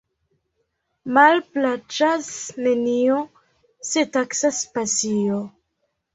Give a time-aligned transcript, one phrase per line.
[1.17, 2.31] Malplaĉas
[2.69, 3.19] nenio,
[3.93, 5.39] se taksas pasio.